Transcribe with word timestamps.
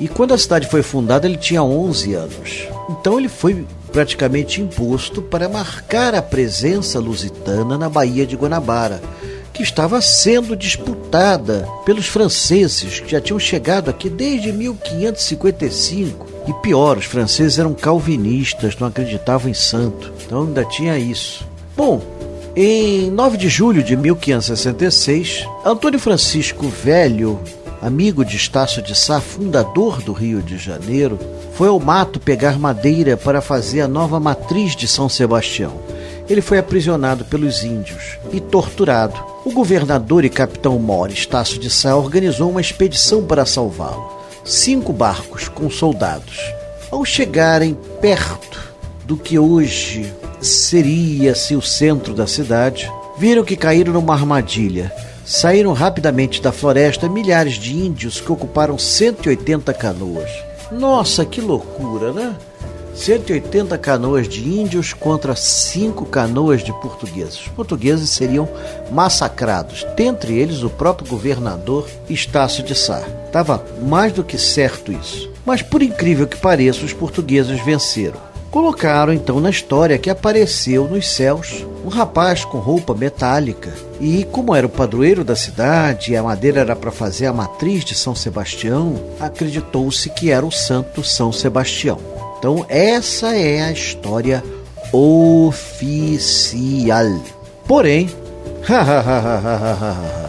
e 0.00 0.06
quando 0.06 0.34
a 0.34 0.38
cidade 0.38 0.68
foi 0.68 0.82
fundada 0.82 1.26
ele 1.26 1.36
tinha 1.36 1.60
11 1.62 2.14
anos. 2.14 2.68
Então 2.88 3.18
ele 3.18 3.28
foi 3.28 3.66
praticamente 3.92 4.60
imposto 4.60 5.20
para 5.22 5.48
marcar 5.48 6.14
a 6.14 6.22
presença 6.22 7.00
lusitana 7.00 7.76
na 7.78 7.88
Baía 7.88 8.26
de 8.26 8.36
Guanabara, 8.36 9.00
que 9.52 9.62
estava 9.62 10.00
sendo 10.00 10.56
disputada 10.56 11.68
pelos 11.84 12.06
franceses 12.06 12.98
que 13.00 13.12
já 13.12 13.20
tinham 13.20 13.38
chegado 13.38 13.88
aqui 13.88 14.10
desde 14.10 14.50
1555. 14.52 16.26
E 16.46 16.52
pior, 16.54 16.98
os 16.98 17.06
franceses 17.06 17.58
eram 17.58 17.72
calvinistas, 17.72 18.76
não 18.78 18.88
acreditavam 18.88 19.48
em 19.48 19.54
santo. 19.54 20.12
Então 20.26 20.42
ainda 20.42 20.62
tinha 20.64 20.98
isso. 20.98 21.46
Bom, 21.76 22.02
em 22.56 23.10
9 23.10 23.36
de 23.36 23.48
julho 23.48 23.82
de 23.82 23.96
1566, 23.96 25.44
Antônio 25.64 25.98
Francisco 25.98 26.68
Velho, 26.68 27.40
amigo 27.82 28.24
de 28.24 28.36
Estácio 28.36 28.80
de 28.80 28.94
Sá, 28.94 29.20
fundador 29.20 30.00
do 30.00 30.12
Rio 30.12 30.40
de 30.40 30.56
Janeiro, 30.56 31.18
foi 31.54 31.66
ao 31.66 31.80
mato 31.80 32.20
pegar 32.20 32.56
madeira 32.56 33.16
para 33.16 33.40
fazer 33.40 33.80
a 33.80 33.88
nova 33.88 34.20
matriz 34.20 34.76
de 34.76 34.86
São 34.86 35.08
Sebastião. 35.08 35.72
Ele 36.28 36.40
foi 36.40 36.58
aprisionado 36.58 37.24
pelos 37.24 37.64
índios 37.64 38.18
e 38.32 38.40
torturado. 38.40 39.20
O 39.44 39.50
governador 39.50 40.24
e 40.24 40.30
capitão 40.30 40.78
Mor 40.78 41.10
Estácio 41.10 41.58
de 41.58 41.68
Sá 41.68 41.96
organizou 41.96 42.50
uma 42.50 42.60
expedição 42.60 43.24
para 43.24 43.44
salvá-lo. 43.44 44.12
Cinco 44.44 44.92
barcos 44.92 45.48
com 45.48 45.68
soldados. 45.68 46.38
Ao 46.88 47.04
chegarem 47.04 47.76
perto 48.00 48.72
do 49.04 49.16
que 49.16 49.38
hoje 49.38 50.12
seria-se 50.44 51.56
o 51.56 51.62
centro 51.62 52.14
da 52.14 52.26
cidade, 52.26 52.90
viram 53.18 53.44
que 53.44 53.56
caíram 53.56 53.92
numa 53.92 54.14
armadilha. 54.14 54.92
Saíram 55.24 55.72
rapidamente 55.72 56.42
da 56.42 56.52
floresta 56.52 57.08
milhares 57.08 57.54
de 57.54 57.74
índios 57.74 58.20
que 58.20 58.30
ocuparam 58.30 58.78
180 58.78 59.72
canoas. 59.72 60.30
Nossa, 60.70 61.24
que 61.24 61.40
loucura, 61.40 62.12
né? 62.12 62.36
180 62.94 63.76
canoas 63.78 64.28
de 64.28 64.48
índios 64.48 64.92
contra 64.92 65.34
5 65.34 66.04
canoas 66.06 66.62
de 66.62 66.72
portugueses. 66.74 67.40
Os 67.40 67.48
portugueses 67.48 68.10
seriam 68.10 68.48
massacrados, 68.92 69.84
dentre 69.96 70.38
eles 70.38 70.62
o 70.62 70.70
próprio 70.70 71.08
governador 71.08 71.88
Estácio 72.08 72.62
de 72.62 72.74
Sá. 72.74 73.02
Estava 73.26 73.64
mais 73.82 74.12
do 74.12 74.22
que 74.22 74.38
certo 74.38 74.92
isso. 74.92 75.30
Mas 75.44 75.60
por 75.60 75.82
incrível 75.82 76.26
que 76.26 76.36
pareça, 76.36 76.84
os 76.84 76.92
portugueses 76.92 77.60
venceram. 77.64 78.33
Colocaram 78.54 79.12
então 79.12 79.40
na 79.40 79.50
história 79.50 79.98
que 79.98 80.08
apareceu 80.08 80.86
nos 80.86 81.08
céus 81.08 81.66
um 81.84 81.88
rapaz 81.88 82.44
com 82.44 82.58
roupa 82.58 82.94
metálica. 82.94 83.74
E 84.00 84.22
como 84.30 84.54
era 84.54 84.64
o 84.64 84.70
padroeiro 84.70 85.24
da 85.24 85.34
cidade 85.34 86.12
e 86.12 86.16
a 86.16 86.22
madeira 86.22 86.60
era 86.60 86.76
para 86.76 86.92
fazer 86.92 87.26
a 87.26 87.32
matriz 87.32 87.84
de 87.84 87.96
São 87.96 88.14
Sebastião, 88.14 88.94
acreditou-se 89.18 90.08
que 90.08 90.30
era 90.30 90.46
o 90.46 90.52
santo 90.52 91.02
São 91.02 91.32
Sebastião. 91.32 91.98
Então 92.38 92.64
essa 92.68 93.34
é 93.34 93.60
a 93.60 93.72
história 93.72 94.40
oficial. 94.92 96.22
Porém, 97.66 98.08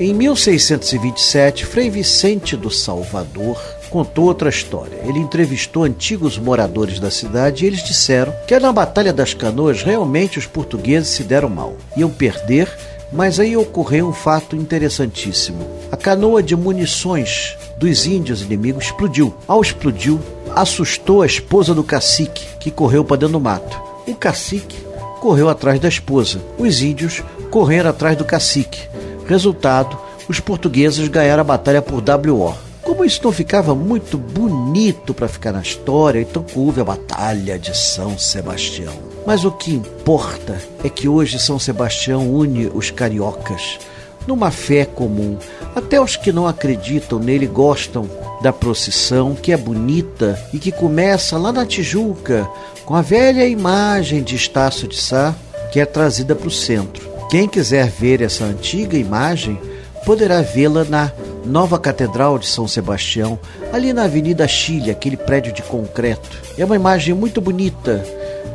em 0.00 0.14
1627, 0.14 1.66
Frei 1.66 1.90
Vicente 1.90 2.56
do 2.56 2.70
Salvador 2.70 3.60
contou 3.90 4.24
outra 4.24 4.48
história. 4.48 4.98
Ele 5.04 5.18
entrevistou 5.18 5.84
antigos 5.84 6.38
moradores 6.38 6.98
da 6.98 7.10
cidade 7.10 7.64
e 7.64 7.66
eles 7.66 7.84
disseram 7.84 8.32
que 8.46 8.58
na 8.58 8.72
Batalha 8.72 9.12
das 9.12 9.34
Canoas 9.34 9.82
realmente 9.82 10.38
os 10.38 10.46
portugueses 10.46 11.10
se 11.10 11.22
deram 11.22 11.50
mal. 11.50 11.76
Iam 11.94 12.08
perder, 12.08 12.66
mas 13.12 13.38
aí 13.38 13.54
ocorreu 13.58 14.08
um 14.08 14.12
fato 14.14 14.56
interessantíssimo. 14.56 15.68
A 15.92 15.98
canoa 15.98 16.42
de 16.42 16.56
munições 16.56 17.58
dos 17.76 18.06
índios 18.06 18.40
inimigos 18.40 18.86
explodiu. 18.86 19.34
Ao 19.46 19.60
explodiu, 19.60 20.18
assustou 20.56 21.20
a 21.20 21.26
esposa 21.26 21.74
do 21.74 21.84
cacique, 21.84 22.46
que 22.58 22.70
correu 22.70 23.04
para 23.04 23.18
dentro 23.18 23.34
do 23.34 23.40
mato. 23.40 23.78
O 24.06 24.14
cacique 24.14 24.78
correu 25.20 25.50
atrás 25.50 25.78
da 25.78 25.88
esposa. 25.88 26.40
Os 26.56 26.80
índios 26.80 27.22
correram 27.50 27.90
atrás 27.90 28.16
do 28.16 28.24
cacique. 28.24 28.88
Resultado, 29.30 29.96
os 30.28 30.40
portugueses 30.40 31.06
ganharam 31.06 31.42
a 31.42 31.44
batalha 31.44 31.80
por 31.80 32.02
WO. 32.02 32.52
Como 32.82 33.04
isso 33.04 33.20
não 33.22 33.30
ficava 33.30 33.76
muito 33.76 34.18
bonito 34.18 35.14
para 35.14 35.28
ficar 35.28 35.52
na 35.52 35.62
história, 35.62 36.20
então 36.20 36.44
houve 36.52 36.80
a 36.80 36.84
Batalha 36.84 37.56
de 37.56 37.76
São 37.78 38.18
Sebastião. 38.18 38.92
Mas 39.24 39.44
o 39.44 39.52
que 39.52 39.72
importa 39.72 40.60
é 40.82 40.88
que 40.88 41.06
hoje 41.06 41.38
São 41.38 41.60
Sebastião 41.60 42.28
une 42.28 42.72
os 42.74 42.90
cariocas 42.90 43.78
numa 44.26 44.50
fé 44.50 44.84
comum. 44.84 45.38
Até 45.76 46.00
os 46.00 46.16
que 46.16 46.32
não 46.32 46.48
acreditam 46.48 47.20
nele 47.20 47.46
gostam 47.46 48.10
da 48.42 48.52
procissão, 48.52 49.36
que 49.36 49.52
é 49.52 49.56
bonita 49.56 50.36
e 50.52 50.58
que 50.58 50.72
começa 50.72 51.38
lá 51.38 51.52
na 51.52 51.64
Tijuca, 51.64 52.50
com 52.84 52.96
a 52.96 53.00
velha 53.00 53.46
imagem 53.46 54.24
de 54.24 54.34
Estácio 54.34 54.88
de 54.88 54.96
Sá, 54.96 55.36
que 55.70 55.78
é 55.78 55.86
trazida 55.86 56.34
para 56.34 56.48
o 56.48 56.50
centro. 56.50 57.09
Quem 57.30 57.46
quiser 57.46 57.88
ver 57.88 58.20
essa 58.22 58.44
antiga 58.44 58.98
imagem 58.98 59.56
poderá 60.04 60.42
vê-la 60.42 60.82
na 60.82 61.12
nova 61.46 61.78
Catedral 61.78 62.36
de 62.40 62.46
São 62.48 62.66
Sebastião, 62.66 63.38
ali 63.72 63.92
na 63.92 64.02
Avenida 64.04 64.48
Chile, 64.48 64.90
aquele 64.90 65.16
prédio 65.16 65.52
de 65.52 65.62
concreto. 65.62 66.28
É 66.58 66.64
uma 66.64 66.74
imagem 66.74 67.14
muito 67.14 67.40
bonita 67.40 68.04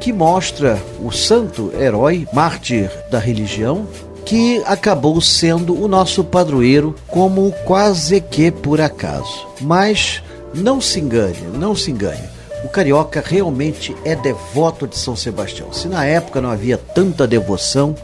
que 0.00 0.10
mostra 0.10 0.80
o 1.04 1.12
santo 1.12 1.70
herói, 1.78 2.26
mártir 2.32 2.90
da 3.10 3.18
religião, 3.18 3.86
que 4.24 4.62
acabou 4.64 5.20
sendo 5.20 5.78
o 5.78 5.86
nosso 5.86 6.24
padroeiro 6.24 6.94
como 7.08 7.52
quase 7.66 8.22
que 8.22 8.50
por 8.50 8.80
acaso. 8.80 9.46
Mas 9.60 10.22
não 10.54 10.80
se 10.80 10.98
engane, 10.98 11.42
não 11.58 11.76
se 11.76 11.90
engane. 11.90 12.26
O 12.64 12.68
carioca 12.68 13.22
realmente 13.24 13.94
é 14.04 14.14
devoto 14.14 14.86
de 14.86 14.96
São 14.96 15.16
Sebastião. 15.16 15.72
Se 15.72 15.88
na 15.88 16.04
época 16.04 16.40
não 16.40 16.48
havia 16.48 16.78
tanta 16.78 17.26
devoção, 17.26 17.94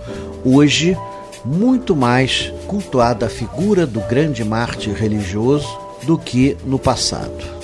hoje 0.55 0.97
muito 1.45 1.95
mais 1.95 2.53
cultuada 2.67 3.27
a 3.27 3.31
figura 3.31 3.87
do 3.87 4.01
grande 4.01 4.45
mártir 4.45 4.95
religioso 4.95 5.69
do 6.03 6.19
que 6.19 6.57
no 6.65 6.79
passado. 6.79 7.58